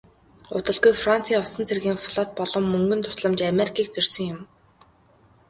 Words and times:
Удалгүй 0.57 0.93
францын 1.03 1.41
усан 1.43 1.63
цэргийн 1.69 1.99
флот 2.05 2.29
болон 2.39 2.63
мөнгөн 2.71 3.01
тусламж 3.03 3.39
америкийг 3.51 3.87
зорьсон 3.93 4.25
юм. 4.33 4.39